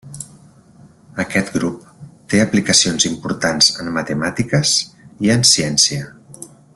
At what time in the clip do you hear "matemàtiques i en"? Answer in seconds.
4.01-5.49